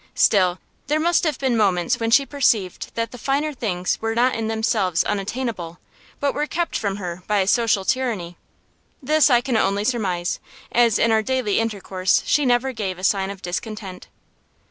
Still, 0.15 0.57
there 0.87 0.99
must 0.99 1.25
have 1.25 1.37
been 1.37 1.55
moments 1.55 1.99
when 1.99 2.09
she 2.09 2.25
perceived 2.25 2.89
that 2.95 3.11
the 3.11 3.19
finer 3.19 3.53
things 3.53 3.99
were 4.01 4.15
not 4.15 4.33
in 4.33 4.47
themselves 4.47 5.03
unattainable, 5.03 5.77
but 6.19 6.33
were 6.33 6.47
kept 6.47 6.75
from 6.75 6.95
her 6.95 7.21
by 7.27 7.37
a 7.37 7.45
social 7.47 7.85
tyranny. 7.85 8.35
This 9.03 9.29
I 9.29 9.41
can 9.41 9.55
only 9.57 9.83
surmise, 9.83 10.39
as 10.71 10.97
in 10.97 11.11
our 11.11 11.21
daily 11.21 11.59
intercourse 11.59 12.23
she 12.25 12.47
never 12.47 12.71
gave 12.71 12.97
a 12.97 13.03
sign 13.03 13.29
of 13.29 13.43
discontent. 13.43 14.07